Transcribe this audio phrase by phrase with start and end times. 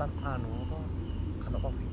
[0.00, 0.78] tan anu apa
[1.44, 1.90] kena covid.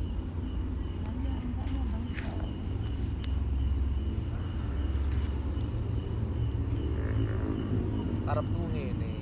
[8.23, 9.15] Karepku ngene.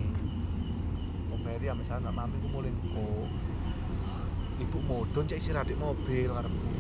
[1.34, 3.26] Pemberi ya misalnya nak mami ku mulin kok
[4.62, 6.75] ibu modon cek istirahat di mobil karepku sak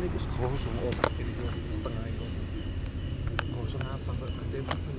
[0.00, 1.28] ini kus gosong otak ini
[1.76, 2.24] setengah itu
[3.52, 4.96] gosong apa gede banget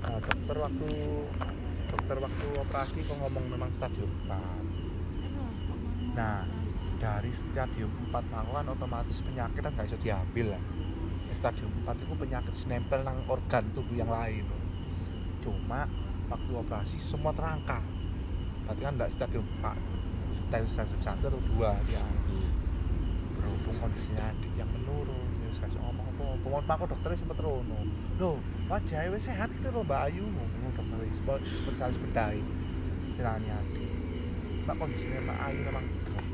[0.00, 0.88] nah dokter waktu
[1.92, 6.48] dokter waktu operasi kok ngomong memang stadium 4 nah
[6.96, 10.62] dari stadium 4 mau kan otomatis penyakit kan gak bisa diambil lah.
[11.36, 14.46] Stadium 4 itu penyakit nempel nang organ tubuh yang lain.
[15.44, 15.84] Cuma
[16.32, 17.84] waktu operasi semua terangkat
[18.64, 19.76] berarti kan enggak stadium 4
[20.48, 20.70] stadium
[21.02, 22.00] 1 atau 2 dia.
[22.00, 22.53] berhubung
[23.84, 27.80] kondisinya adik yang menurun ya saya ngomong apa mau pak dokternya sempat rono.
[28.16, 30.24] Loh wajahnya wes sehat gitu loh mbak Ayu.
[30.24, 30.96] Ngomong dokter
[31.52, 32.40] spesialis bedai
[33.20, 33.92] kirani adik
[34.64, 36.24] pak kondisinya mbak Ayu memang drop.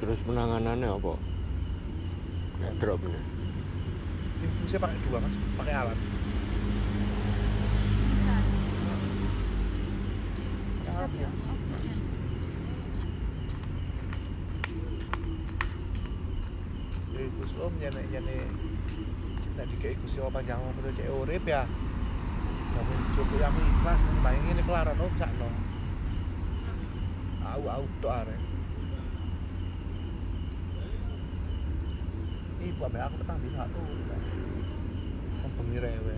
[0.00, 1.12] Terus penanganannya apa?
[2.58, 3.20] Kayak drop ini.
[4.42, 5.36] infusnya pakai dua mas.
[5.60, 6.11] Pakai alat
[10.92, 11.30] ya ya
[17.38, 18.36] Gus Om jane jane
[19.56, 21.64] nek dikei Gusti Allah panjang umur cek urip ya
[22.72, 24.00] Namun cukup yang ikhlas
[24.52, 25.12] ini kelaran om
[27.52, 27.84] au au
[32.92, 33.84] ambek aku petang bisa tuh
[35.42, 36.11] Membengi rewel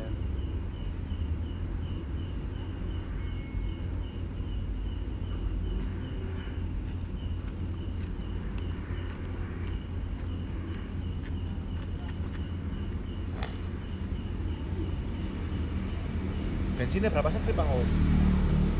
[16.84, 17.89] bensinnya berapa sih bang Om?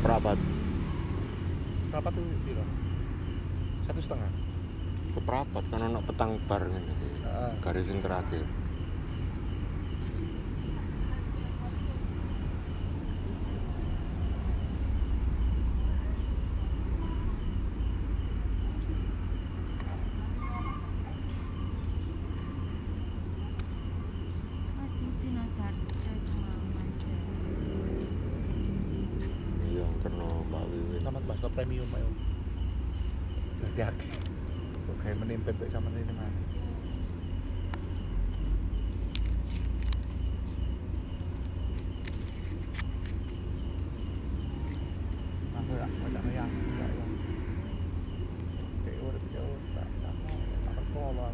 [0.05, 0.37] Perapat.
[1.89, 2.65] berapa tuh biro?
[3.89, 4.29] satu setengah
[5.15, 7.09] Seperapat kan anak petang bar ngene iki.
[7.23, 7.51] Heeh.
[7.63, 8.43] Garis yang terakhir.
[30.05, 31.01] Iya, karena Mbak Wiwis.
[31.01, 32.09] selamat mas ke premium ayo.
[33.57, 34.13] Jadi akeh.
[34.85, 36.29] Kok kayak menimpe baik sama ini mana
[45.57, 47.05] aku ya banyak yang ya ya
[48.85, 50.37] kayak udah jauh tak sama
[50.69, 51.33] tak tolong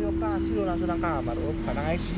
[0.00, 1.56] Loh, operasi lo langsung nang kamar om.
[1.64, 2.12] Karena IC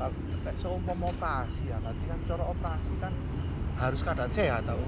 [0.00, 3.12] kalau kayak seumpama operasi ya nanti kan cara operasi kan
[3.76, 4.80] harus keadaan sehat tau.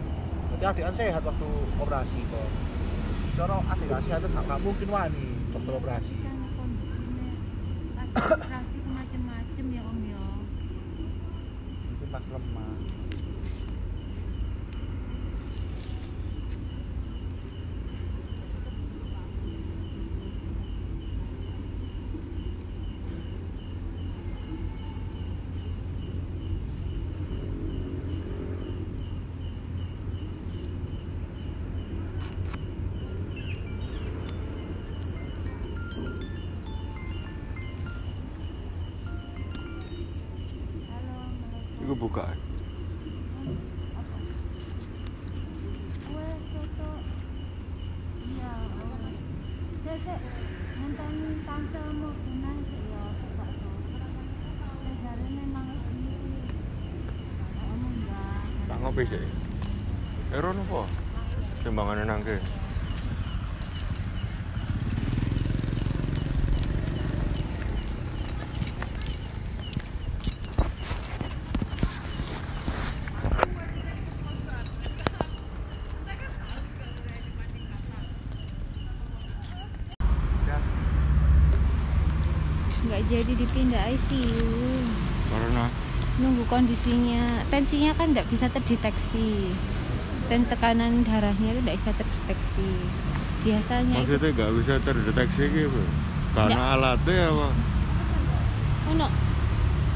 [0.49, 2.49] Nanti adikan sehat waktu operasi kok.
[3.37, 6.17] Cara adik sehat itu gak, mungkin wani dokter operasi.
[8.17, 10.25] Macam-macam ya om ya.
[11.85, 12.73] Mungkin pas lemah
[42.15, 42.31] juga.
[58.65, 59.19] Tak ngopi sih.
[60.31, 60.87] Ero apa?
[61.67, 62.39] Timbangan nangke.
[62.39, 62.64] Okay.
[83.05, 84.49] Nggak jadi dipindah ICU
[85.29, 85.69] Karena
[86.15, 87.45] nunggu kondisinya.
[87.53, 89.53] Tensinya kan nggak bisa terdeteksi.
[90.33, 92.71] Dan tekanan darahnya itu nggak bisa terdeteksi.
[93.45, 95.83] Biasanya itu maksudnya nggak bisa terdeteksi gitu.
[96.33, 97.49] Karena alatnya apa?
[98.89, 99.09] ono.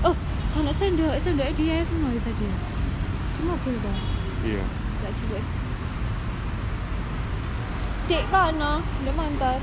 [0.04, 0.14] Oh
[0.52, 2.44] kalau sendok sendok dia semua itu tadi.
[2.44, 3.96] Di mobil kan
[4.44, 4.64] Iya.
[5.00, 5.40] nggak juga
[8.08, 9.58] dek kono udah motor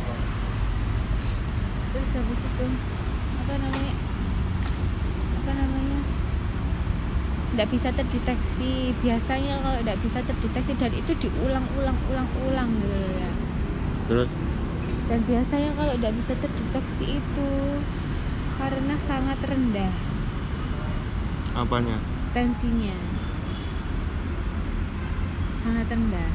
[1.90, 2.66] terus habis itu
[3.46, 3.96] apa namanya?
[5.38, 6.00] Apa namanya?
[7.54, 8.98] Nggak bisa terdeteksi.
[9.06, 13.32] Biasanya kalau nggak bisa terdeteksi dan itu diulang-ulang-ulang-ulang gitu loh ya.
[14.10, 14.30] Terus?
[15.06, 17.52] Dan biasanya kalau nggak bisa terdeteksi itu
[18.58, 19.94] karena sangat rendah
[21.54, 22.02] apanya?
[22.34, 22.98] tensinya.
[25.56, 26.30] Sangat rendah.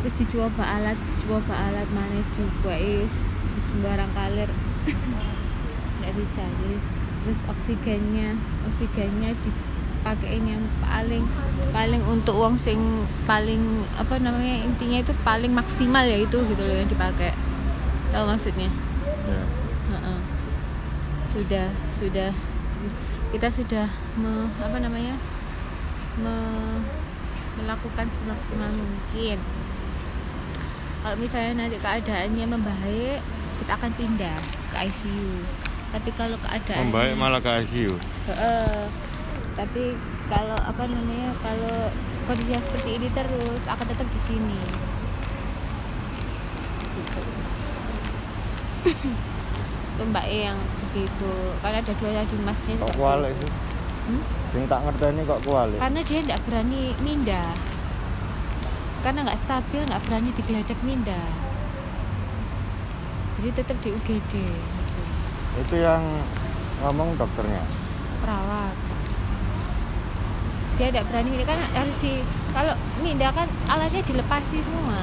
[0.00, 3.12] Terus dicoba alat dicoba alat mana dibuat
[3.52, 4.50] di sembarang kalir
[6.16, 6.78] bisa jadi
[7.26, 8.38] terus oksigennya
[8.70, 11.26] oksigennya dipakein yang paling
[11.74, 12.78] paling untuk uang sing
[13.26, 17.34] paling apa namanya intinya itu paling maksimal ya itu gitu loh yang dipakai.
[18.14, 18.70] Tahu maksudnya?
[19.26, 19.42] Ya.
[21.26, 22.30] Sudah sudah
[23.34, 25.18] kita sudah me, apa namanya
[26.22, 26.80] me-
[27.58, 29.42] melakukan semaksimal mungkin.
[31.02, 33.20] Kalau misalnya nanti keadaannya membaik
[33.58, 34.38] kita akan pindah
[34.70, 35.65] ke ICU
[35.96, 37.96] tapi kalau keadaannya Membaik malah ke ICU.
[38.28, 38.84] Heeh.
[39.54, 39.96] tapi
[40.26, 41.88] kalau apa namanya kalau
[42.24, 44.60] kondisinya seperti ini terus akan tetap di sini
[46.96, 47.20] Gitu.
[49.86, 53.42] itu mbak E yang begitu karena ada dua tadi masnya Kok kualik begitu.
[53.42, 53.50] sih?
[54.06, 54.22] Hmm?
[54.46, 55.78] Sing tak ngerteni kok kualik.
[55.78, 57.48] karena dia tidak berani mindah
[59.00, 61.26] karena nggak stabil nggak berani digeledak mindah
[63.36, 64.32] jadi tetap di UGD.
[65.56, 66.02] Itu yang
[66.84, 67.64] ngomong dokternya.
[68.20, 68.74] perawat.
[70.76, 72.20] Dia tidak berani mindah kan harus di
[72.52, 74.98] kalau mindah kan alatnya dilepasi semua.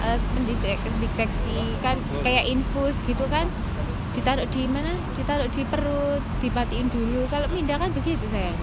[0.00, 3.50] Alat pendetek- pendeteksi kan kayak infus gitu kan.
[4.16, 4.96] Ditaruh di mana?
[5.12, 7.28] Ditaruh di perut dipatiin dulu.
[7.28, 8.56] Kalau mindah kan begitu sayang.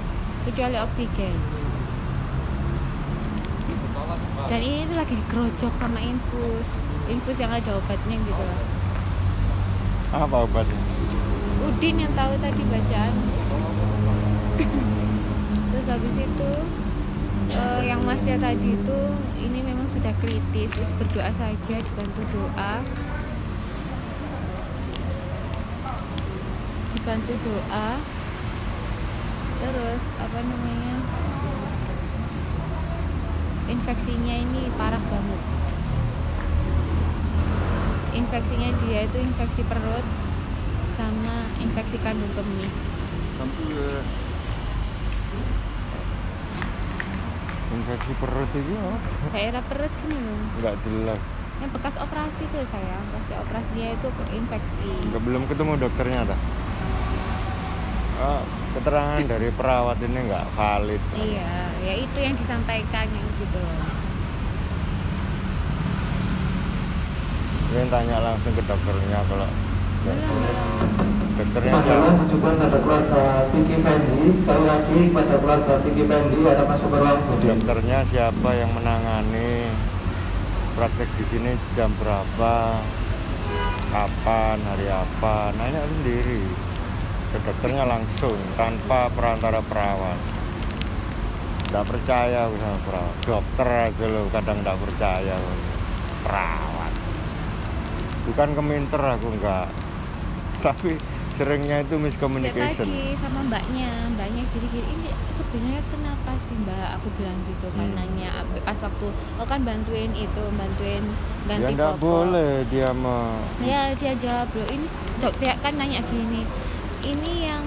[0.50, 1.38] Kecuali oksigen.
[4.50, 6.68] Dan ini tuh lagi digerojok sama infus.
[7.06, 8.73] Infus yang ada obatnya gitu loh
[10.14, 10.78] Apa obatnya?
[11.66, 13.16] Udin yang tahu tadi bacaan.
[15.74, 16.52] Terus habis itu
[17.50, 19.00] eh, yang masnya tadi itu
[19.42, 20.70] ini memang sudah kritis.
[20.70, 22.74] Terus berdoa saja dibantu doa.
[26.94, 27.90] Dibantu doa.
[29.66, 30.96] Terus apa namanya
[33.66, 35.42] infeksinya ini parah banget
[38.14, 40.06] infeksinya dia itu infeksi perut
[40.94, 42.70] sama infeksi kandung kemih
[47.74, 48.98] Infeksi perut itu apa?
[49.34, 51.20] daerah perut gini loh Enggak jelas.
[51.58, 56.40] yang bekas operasi tuh saya bekas operasinya itu ke infeksi Enggak belum ketemu dokternya tak?
[58.16, 58.42] Oh,
[58.72, 61.02] keterangan dari perawat ini nggak valid.
[61.14, 63.82] iya ya itu yang disampaikan ya gitu loh
[67.74, 69.50] Kalian tanya langsung ke dokternya kalau
[71.34, 72.14] dokternya Masalah siapa?
[72.22, 77.20] ditujukan pada keluarga Vicky Fendi Sekali lagi kepada keluarga Vicky Fendi ada masuk ke ruang
[77.26, 79.74] budi Dokternya siapa yang menangani?
[80.78, 82.78] Praktek di sini jam berapa?
[83.90, 84.58] Kapan?
[84.62, 85.58] Hari apa?
[85.58, 86.46] Nanya sendiri
[87.34, 90.22] ke dokternya langsung tanpa perantara perawat.
[91.74, 93.18] Nggak percaya sama perawat.
[93.26, 95.42] Dokter aja loh kadang nggak percaya.
[96.22, 97.03] Perawat.
[98.24, 99.68] Bukan keminter aku nggak.
[100.60, 100.96] Tapi
[101.34, 102.86] seringnya itu ya miscommunication.
[102.86, 107.98] tadi sama mbaknya mbaknya gini-gini ini sebenarnya kenapa sih mbak aku bilang gitu kan Hmm.
[107.98, 111.02] nanya ab- pas waktu oh kan bantuin itu bantuin
[111.44, 114.86] Ya ganti nggak popok boleh dia mau ya dia jawab loh ini
[115.18, 116.46] dok dia kan nanya gini
[117.02, 117.66] ini yang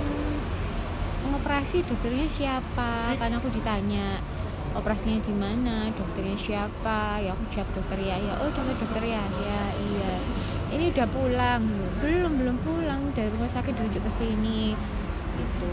[1.26, 4.22] ngoperasi dokternya siapa kan aku ditanya
[4.76, 9.24] operasinya di mana dokternya siapa ya aku jawab dokter ya ya oh dokter dokter ya
[9.24, 10.12] ya iya.
[10.66, 11.62] Ini udah pulang
[12.04, 14.76] belum belum pulang dari rumah sakit dirujuk ke sini
[15.36, 15.72] gitu.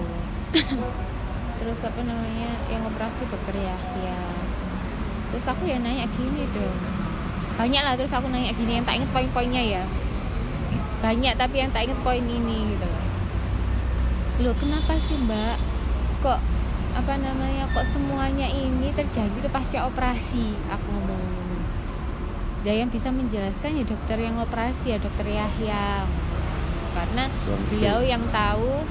[1.60, 4.20] Terus apa namanya yang operasi dokter Yahya
[5.34, 6.78] terus aku ya nanya gini dong.
[7.58, 9.84] Banyak lah terus aku nanya gini yang tak inget poin-poinnya ya.
[11.02, 12.86] Banyak tapi yang tak inget poin ini gitu
[14.42, 15.62] loh kenapa sih mbak?
[16.26, 16.40] Kok
[16.94, 21.34] apa namanya kok semuanya ini terjadi itu pasca operasi aku ngomong
[22.64, 26.08] dan yang bisa menjelaskan ya dokter yang operasi ya dokter Yahya.
[26.96, 27.28] Karena
[27.68, 28.88] beliau yang tahu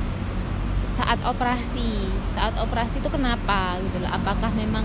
[0.93, 4.13] saat operasi saat operasi itu kenapa gitu loh.
[4.13, 4.85] Apakah memang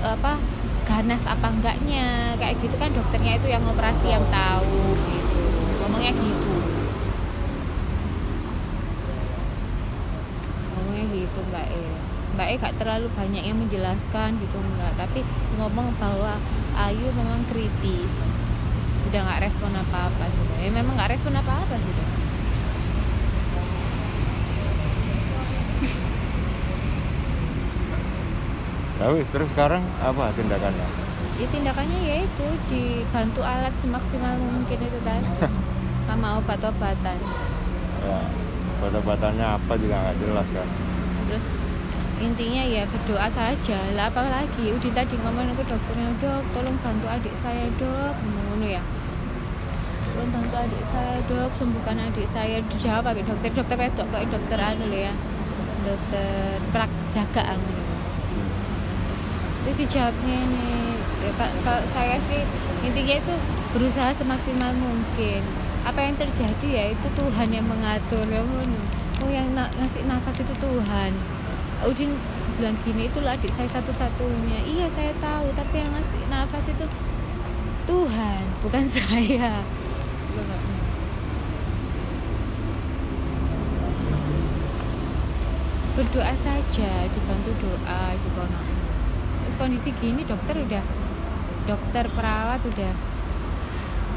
[0.00, 0.40] apa
[0.88, 2.40] ganas apa enggaknya?
[2.40, 5.44] Kayak gitu kan dokternya itu yang operasi yang tahu gitu.
[5.84, 6.56] Ngomongnya gitu.
[10.72, 14.92] Ngomongnya gitu mbak E mbak E gak terlalu banyak yang menjelaskan gitu enggak.
[14.96, 15.20] Tapi
[15.58, 16.38] ngomong bahwa
[16.78, 18.14] Ayu memang kritis.
[19.10, 22.06] Udah nggak respon apa-apa sudah ya memang nggak respon apa-apa sudah
[29.00, 30.88] Ya wis, terus sekarang apa tindakannya?
[31.40, 35.48] ya tindakannya yaitu dibantu alat semaksimal mungkin itu tadi.
[36.06, 37.16] Sama obat-obatan.
[38.04, 38.18] Ya,
[38.76, 40.68] obat-obatannya apa juga nggak jelas kan?
[41.30, 41.46] terus
[42.20, 43.80] intinya ya berdoa saja.
[43.96, 48.14] Lah apalagi Udin tadi ngomong ke dokternya dok tolong bantu adik saya dok.
[48.20, 48.84] Ngono ya.
[50.12, 51.50] Tolong bantu adik saya dok.
[51.56, 52.60] Sembuhkan adik saya.
[52.68, 53.50] Dijawab habis dokter.
[53.50, 55.12] Dokter pedok kok dokter anu ya.
[55.80, 57.80] Dokter prak jaga anu
[59.60, 62.42] terus dijawabnya ini ya, ka- kalau saya sih
[62.80, 63.34] intinya itu
[63.76, 65.44] berusaha semaksimal mungkin.
[65.84, 68.24] Apa yang terjadi ya itu Tuhan yang mengatur.
[68.24, 68.40] Ya
[69.20, 71.12] oh yang ngasih nafas itu Tuhan
[71.80, 72.12] Udin
[72.60, 74.58] bilang gini itulah adik saya satu-satunya.
[74.68, 76.84] Iya saya tahu tapi yang ngasih nafas itu
[77.88, 79.64] Tuhan bukan saya.
[85.96, 88.02] Berdoa saja dibantu doa
[89.40, 90.84] Terus kondisi gini dokter udah
[91.66, 92.92] dokter perawat udah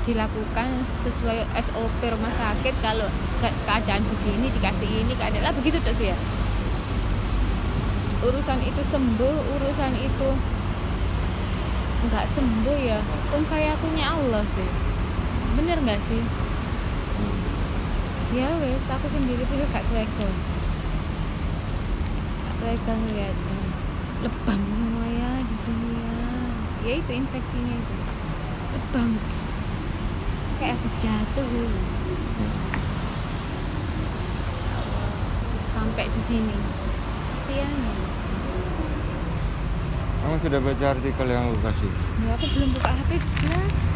[0.03, 0.67] dilakukan
[1.07, 2.75] sesuai SOP rumah sakit.
[2.83, 3.07] Kalau
[3.39, 6.17] ke- keadaan begini dikasih ini keadaan lah begitu dok sih ya
[8.23, 10.29] urusan itu sembuh urusan itu
[12.03, 12.99] nggak sembuh ya
[13.31, 14.69] pun saya punya Allah sih.
[15.59, 16.23] Bener nggak sih?
[18.33, 20.35] Ya wes aku sendiri pun gak tuegang
[22.43, 23.59] gak tuegang lihatnya
[24.25, 26.17] lebam semua ya di sini ya.
[26.83, 27.95] Ya itu infeksinya itu.
[28.73, 29.09] Lebam.
[30.57, 31.79] Kayak habis jatuh gitu
[35.73, 36.82] sampai di sini
[40.23, 41.91] Kamu sudah baca artikel yang aku kasih?
[42.23, 43.09] ya aku belum buka HP
[43.43, 43.92] jelas